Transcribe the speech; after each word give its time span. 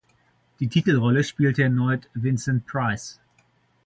Die 0.59 0.67
Titelrolle 0.67 1.23
spielte 1.23 1.61
erneut 1.61 2.09
Vincent 2.15 2.65
Price. 2.65 3.19